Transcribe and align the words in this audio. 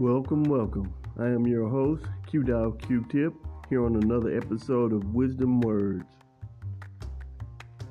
Welcome, 0.00 0.44
welcome. 0.44 0.94
I 1.18 1.26
am 1.26 1.46
your 1.46 1.68
host, 1.68 2.06
Q 2.26 2.42
Dial 2.42 2.72
Q 2.72 3.04
Tip, 3.10 3.34
here 3.68 3.84
on 3.84 3.96
another 3.96 4.34
episode 4.34 4.94
of 4.94 5.04
Wisdom 5.14 5.60
Words. 5.60 6.06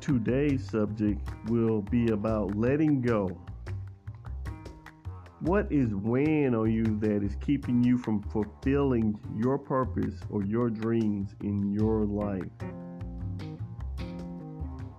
Today's 0.01 0.67
subject 0.67 1.22
will 1.49 1.83
be 1.83 2.08
about 2.08 2.56
letting 2.56 2.99
go. 2.99 3.40
What 5.42 5.72
is 5.72 5.94
weighing 5.94 6.56
on 6.56 6.72
you 6.72 6.97
that 6.99 7.22
is 7.22 7.35
keeping 7.42 7.83
you 7.83 7.96
from 7.99 8.23
fulfilling 8.23 9.15
your 9.37 9.60
purpose 9.60 10.15
or 10.31 10.44
your 10.44 10.71
dreams 10.71 11.35
in 11.44 11.71
your 11.71 12.05
life? 12.05 12.41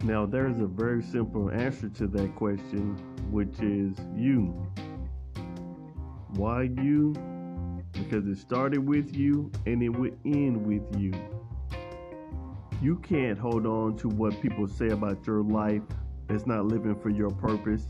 Now, 0.05 0.27
there's 0.27 0.61
a 0.61 0.67
very 0.67 1.03
simple 1.03 1.51
answer 1.51 1.89
to 1.89 2.07
that 2.07 2.37
question, 2.37 2.95
which 3.33 3.59
is 3.59 3.97
you. 4.15 4.55
Why 6.35 6.63
you? 6.63 7.15
Because 7.93 8.27
it 8.27 8.39
started 8.39 8.87
with 8.87 9.17
you 9.17 9.51
and 9.67 9.83
it 9.83 9.89
will 9.89 10.13
end 10.25 10.65
with 10.65 10.83
you. 10.97 11.13
You 12.81 12.97
can't 12.97 13.39
hold 13.39 13.67
on 13.67 13.97
to 13.99 14.09
what 14.09 14.41
people 14.41 14.69
say 14.69 14.89
about 14.89 15.27
your 15.27 15.43
life 15.43 15.83
that's 16.29 16.47
not 16.47 16.67
living 16.67 16.95
for 16.95 17.11
your 17.11 17.31
purpose. 17.31 17.89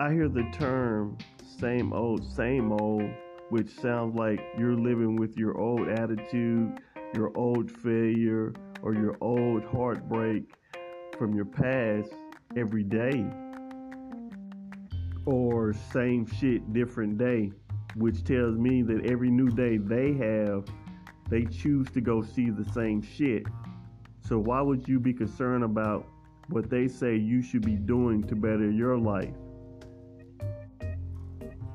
I 0.00 0.12
hear 0.12 0.28
the 0.28 0.48
term 0.52 1.18
same 1.58 1.92
old, 1.92 2.24
same 2.24 2.72
old, 2.72 3.08
which 3.50 3.68
sounds 3.68 4.16
like 4.16 4.40
you're 4.58 4.76
living 4.76 5.16
with 5.16 5.36
your 5.36 5.56
old 5.58 5.88
attitude, 5.88 6.80
your 7.14 7.36
old 7.36 7.70
failure, 7.70 8.52
or 8.82 8.94
your 8.94 9.16
old 9.20 9.62
heartbreak 9.64 10.54
from 11.16 11.34
your 11.34 11.44
past 11.44 12.12
every 12.56 12.82
day 12.82 13.24
or 15.26 15.72
same 15.92 16.26
shit, 16.26 16.72
different 16.72 17.18
day, 17.18 17.52
which 17.96 18.24
tells 18.24 18.56
me 18.58 18.82
that 18.82 19.06
every 19.06 19.30
new 19.30 19.48
day 19.48 19.78
they 19.78 20.12
have, 20.14 20.64
they 21.28 21.44
choose 21.44 21.90
to 21.90 22.00
go 22.00 22.22
see 22.22 22.50
the 22.50 22.64
same 22.72 23.00
shit. 23.00 23.44
So 24.20 24.38
why 24.38 24.60
would 24.60 24.88
you 24.88 25.00
be 25.00 25.12
concerned 25.12 25.64
about 25.64 26.06
what 26.48 26.68
they 26.68 26.88
say 26.88 27.16
you 27.16 27.42
should 27.42 27.64
be 27.64 27.76
doing 27.76 28.22
to 28.24 28.34
better 28.34 28.70
your 28.70 28.98
life? 28.98 29.34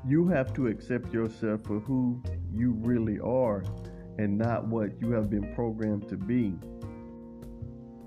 You 0.06 0.28
have 0.28 0.52
to 0.54 0.68
accept 0.68 1.12
yourself 1.12 1.62
for 1.64 1.80
who 1.80 2.22
you 2.52 2.72
really 2.78 3.18
are 3.20 3.62
and 4.18 4.36
not 4.36 4.66
what 4.66 5.00
you 5.00 5.10
have 5.12 5.30
been 5.30 5.54
programmed 5.54 6.08
to 6.08 6.16
be. 6.16 6.54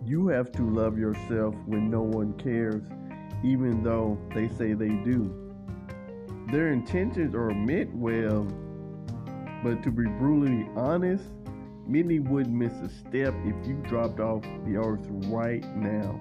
You 0.05 0.27
have 0.27 0.51
to 0.53 0.63
love 0.63 0.97
yourself 0.97 1.55
when 1.65 1.89
no 1.89 2.01
one 2.01 2.33
cares 2.33 2.83
even 3.43 3.83
though 3.83 4.17
they 4.33 4.47
say 4.47 4.73
they 4.73 4.89
do. 5.03 5.53
Their 6.51 6.71
intentions 6.71 7.35
are 7.35 7.49
meant 7.49 7.93
well, 7.95 8.47
but 9.63 9.83
to 9.83 9.91
be 9.91 10.03
brutally 10.03 10.67
honest, 10.75 11.25
many 11.87 12.19
would 12.19 12.51
miss 12.51 12.73
a 12.73 12.89
step 12.89 13.33
if 13.43 13.67
you 13.67 13.75
dropped 13.87 14.19
off 14.19 14.43
the 14.65 14.77
earth 14.77 15.05
right 15.27 15.63
now. 15.75 16.19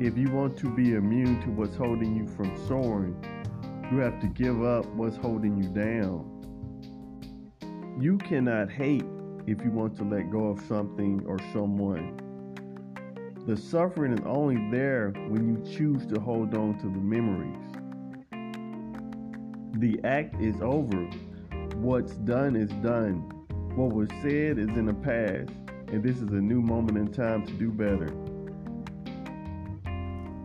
If 0.00 0.16
you 0.16 0.30
want 0.30 0.56
to 0.58 0.70
be 0.70 0.94
immune 0.94 1.40
to 1.42 1.50
what's 1.50 1.76
holding 1.76 2.14
you 2.14 2.26
from 2.28 2.56
soaring, 2.68 3.16
you 3.90 3.98
have 3.98 4.20
to 4.20 4.26
give 4.28 4.62
up 4.62 4.86
what's 4.94 5.16
holding 5.16 5.56
you 5.56 5.68
down. 5.70 6.34
You 8.00 8.18
cannot 8.18 8.70
hate 8.70 9.04
if 9.46 9.64
you 9.64 9.70
want 9.70 9.96
to 9.96 10.04
let 10.04 10.30
go 10.30 10.48
of 10.48 10.60
something 10.68 11.24
or 11.26 11.38
someone. 11.52 12.27
The 13.48 13.56
suffering 13.56 14.12
is 14.12 14.20
only 14.26 14.70
there 14.70 15.08
when 15.28 15.48
you 15.48 15.74
choose 15.74 16.04
to 16.08 16.20
hold 16.20 16.54
on 16.54 16.78
to 16.80 16.84
the 16.84 16.98
memories. 16.98 17.56
The 19.78 19.98
act 20.04 20.38
is 20.38 20.60
over. 20.60 21.08
What's 21.76 22.12
done 22.12 22.56
is 22.56 22.68
done. 22.82 23.20
What 23.74 23.94
was 23.94 24.10
said 24.20 24.58
is 24.58 24.68
in 24.68 24.84
the 24.84 24.92
past, 24.92 25.50
and 25.90 26.02
this 26.02 26.16
is 26.16 26.30
a 26.30 26.42
new 26.42 26.60
moment 26.60 26.98
in 26.98 27.10
time 27.10 27.46
to 27.46 27.52
do 27.54 27.70
better. 27.70 28.08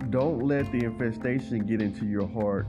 Don't 0.10 0.40
let 0.40 0.72
the 0.72 0.86
infestation 0.86 1.66
get 1.66 1.82
into 1.82 2.06
your 2.06 2.26
heart. 2.30 2.68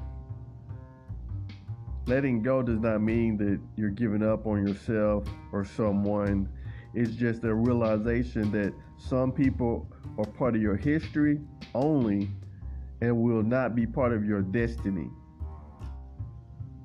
Letting 2.06 2.42
go 2.42 2.60
does 2.60 2.80
not 2.80 3.00
mean 3.03 3.36
that 3.36 3.60
you're 3.76 3.91
giving 3.91 4.25
up 4.25 4.48
on 4.48 4.66
yourself 4.66 5.28
or 5.53 5.64
someone. 5.64 6.48
It's 6.94 7.15
just 7.15 7.43
a 7.44 7.55
realization 7.55 8.50
that 8.53 8.72
some 8.99 9.32
people 9.32 9.88
are 10.16 10.25
part 10.25 10.55
of 10.55 10.62
your 10.62 10.77
history 10.77 11.41
only 11.75 12.31
and 13.00 13.16
will 13.16 13.43
not 13.43 13.75
be 13.75 13.87
part 13.87 14.12
of 14.12 14.25
your 14.25 14.43
destiny. 14.43 15.10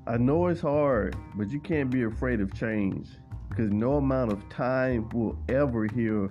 I 0.08 0.18
know 0.18 0.48
it's 0.48 0.62
hard, 0.62 1.16
but 1.36 1.52
you 1.52 1.60
can't 1.60 1.92
be 1.92 2.04
afraid 2.04 2.42
of 2.42 2.54
change 2.54 3.08
because 3.50 3.72
no 3.72 3.98
amount 3.98 4.32
of 4.32 4.48
time 4.50 5.08
will 5.10 5.38
ever 5.50 5.86
heal 5.86 6.30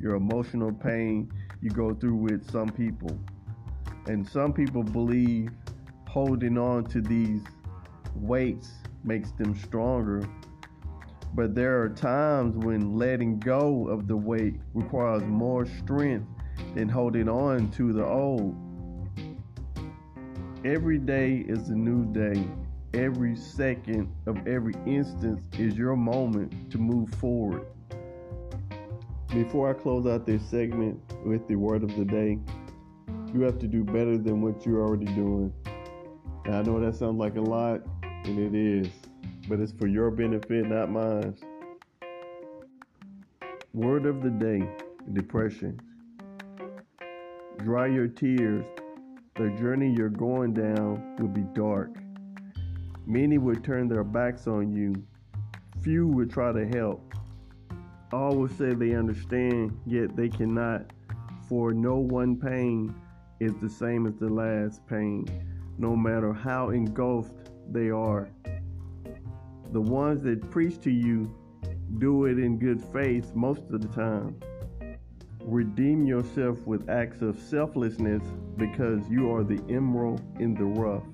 your 0.00 0.16
emotional 0.16 0.72
pain 0.72 1.30
you 1.60 1.70
go 1.70 1.94
through 1.94 2.16
with 2.16 2.50
some 2.50 2.68
people. 2.68 3.16
And 4.06 4.26
some 4.26 4.52
people 4.52 4.82
believe 4.82 5.50
holding 6.08 6.58
on 6.58 6.84
to 6.86 7.00
these 7.00 7.42
weights 8.16 8.70
makes 9.04 9.30
them 9.32 9.54
stronger 9.54 10.22
but 11.34 11.54
there 11.54 11.80
are 11.80 11.88
times 11.88 12.56
when 12.64 12.96
letting 12.96 13.38
go 13.38 13.86
of 13.88 14.06
the 14.08 14.16
weight 14.16 14.54
requires 14.74 15.22
more 15.24 15.66
strength 15.66 16.26
than 16.74 16.88
holding 16.88 17.28
on 17.28 17.70
to 17.72 17.92
the 17.92 18.04
old. 18.04 18.56
Every 20.64 20.98
day 20.98 21.44
is 21.48 21.68
a 21.68 21.74
new 21.74 22.04
day. 22.12 22.44
Every 22.92 23.36
second 23.36 24.12
of 24.26 24.46
every 24.46 24.74
instance 24.84 25.42
is 25.58 25.74
your 25.74 25.96
moment 25.96 26.70
to 26.72 26.78
move 26.78 27.08
forward. 27.14 27.66
Before 29.28 29.70
I 29.70 29.74
close 29.74 30.06
out 30.06 30.26
this 30.26 30.42
segment 30.50 31.00
with 31.24 31.46
the 31.46 31.54
word 31.54 31.84
of 31.84 31.96
the 31.96 32.04
day, 32.04 32.38
you 33.32 33.42
have 33.42 33.60
to 33.60 33.68
do 33.68 33.84
better 33.84 34.18
than 34.18 34.42
what 34.42 34.66
you're 34.66 34.82
already 34.82 35.06
doing. 35.06 35.52
I 36.46 36.62
know 36.62 36.80
that 36.80 36.96
sounds 36.96 37.18
like 37.18 37.36
a 37.36 37.40
lot, 37.40 37.80
and 38.02 38.38
it 38.38 38.54
is 38.54 38.88
but 39.50 39.58
it's 39.58 39.72
for 39.72 39.88
your 39.88 40.12
benefit, 40.12 40.64
not 40.68 40.88
mine. 40.88 41.36
Word 43.74 44.06
of 44.06 44.22
the 44.22 44.30
day 44.30 44.62
depression. 45.12 45.80
Dry 47.58 47.88
your 47.88 48.06
tears. 48.06 48.64
The 49.34 49.50
journey 49.58 49.92
you're 49.96 50.08
going 50.08 50.54
down 50.54 51.16
will 51.18 51.28
be 51.28 51.44
dark. 51.52 51.90
Many 53.06 53.38
will 53.38 53.56
turn 53.56 53.88
their 53.88 54.04
backs 54.04 54.46
on 54.46 54.72
you. 54.72 54.94
Few 55.82 56.06
will 56.06 56.28
try 56.28 56.52
to 56.52 56.68
help. 56.68 57.12
All 58.12 58.36
will 58.36 58.48
say 58.48 58.74
they 58.74 58.94
understand, 58.94 59.76
yet 59.84 60.14
they 60.14 60.28
cannot. 60.28 60.92
For 61.48 61.72
no 61.72 61.96
one 61.96 62.36
pain 62.36 62.94
is 63.40 63.52
the 63.60 63.68
same 63.68 64.06
as 64.06 64.14
the 64.14 64.28
last 64.28 64.86
pain, 64.86 65.26
no 65.76 65.96
matter 65.96 66.32
how 66.32 66.70
engulfed 66.70 67.50
they 67.72 67.90
are. 67.90 68.30
The 69.72 69.80
ones 69.80 70.22
that 70.22 70.50
preach 70.50 70.80
to 70.80 70.90
you 70.90 71.32
do 71.98 72.24
it 72.24 72.38
in 72.38 72.58
good 72.58 72.82
faith 72.92 73.32
most 73.34 73.62
of 73.70 73.80
the 73.80 73.88
time. 73.88 74.40
Redeem 75.42 76.06
yourself 76.06 76.66
with 76.66 76.88
acts 76.90 77.22
of 77.22 77.38
selflessness 77.38 78.22
because 78.56 79.08
you 79.08 79.32
are 79.32 79.44
the 79.44 79.62
emerald 79.68 80.22
in 80.40 80.54
the 80.54 80.64
rough. 80.64 81.04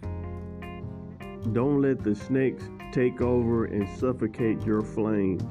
Don't 1.53 1.83
let 1.83 2.03
the 2.03 2.15
snakes 2.15 2.65
take 2.93 3.21
over 3.21 3.67
and 3.67 3.89
suffocate 3.99 4.63
your 4.63 4.83
flames. 4.83 5.45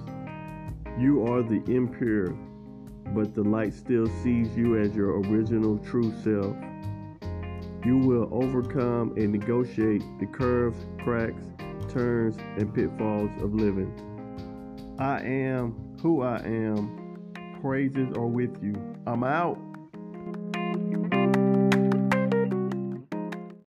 You 0.99 1.25
are 1.27 1.43
the 1.43 1.63
impure, 1.71 2.31
but 3.13 3.35
the 3.35 3.43
light 3.43 3.73
still 3.73 4.07
sees 4.23 4.55
you 4.57 4.79
as 4.79 4.95
your 4.95 5.19
original 5.21 5.77
true 5.77 6.11
self. 6.23 6.55
You 7.85 7.99
will 7.99 8.29
overcome 8.31 9.13
and 9.15 9.31
negotiate 9.31 10.03
the 10.19 10.25
curves, 10.25 10.85
cracks, 11.03 11.43
turns 11.95 12.35
and 12.57 12.73
pitfalls 12.73 13.31
of 13.41 13.53
living. 13.53 13.89
I 14.99 15.21
am 15.21 15.95
who 16.01 16.23
I 16.23 16.39
am. 16.39 17.31
Praises 17.61 18.09
are 18.17 18.27
with 18.27 18.61
you. 18.61 18.75
I'm 19.07 19.23
out. 19.23 19.57